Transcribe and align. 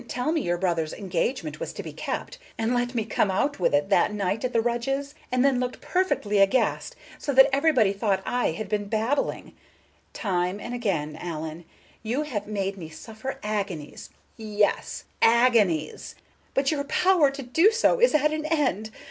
And 0.01 0.11
I 0.11 0.13
dare 0.15 0.25
say 0.35 0.41
you've 0.41 0.41
forgotten 0.41 0.41
that 0.41 0.41
you 0.41 0.43
didn't 0.47 0.63
tell 0.63 0.63
me 0.63 0.63
your 0.63 0.97
brother's 0.97 0.99
engagement 1.27 1.59
was 1.59 1.73
to 1.73 1.83
be 1.83 1.93
kept, 1.93 2.37
and 2.57 2.73
let 2.73 2.95
me 2.95 3.05
come 3.05 3.29
out 3.29 3.59
with 3.59 3.75
it 3.75 3.89
that 3.89 4.11
night 4.11 4.43
at 4.43 4.51
the 4.51 4.59
Rudges', 4.61 5.13
and 5.31 5.45
then 5.45 5.59
looked 5.59 5.79
perfectly 5.79 6.39
aghast, 6.39 6.95
so 7.19 7.31
that 7.33 7.47
everybody 7.53 7.93
thought 7.93 8.23
I 8.25 8.49
had 8.53 8.67
been 8.67 8.89
blabbing! 8.89 9.53
Time 10.13 10.59
and 10.59 10.73
again, 10.73 11.15
Allen, 11.21 11.65
you 12.01 12.23
have 12.23 12.47
made 12.47 12.77
me 12.77 12.89
suffer 12.89 13.37
agonies, 13.43 14.09
yes, 14.37 15.03
agonies; 15.21 16.15
but 16.55 16.71
your 16.71 16.85
power 16.85 17.29
to 17.29 17.43
do 17.43 17.69
so 17.69 17.99
is 18.01 18.15
at 18.15 18.33
an 18.33 18.45
end. 18.45 18.89